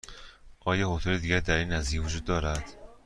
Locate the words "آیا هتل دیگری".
0.59-1.41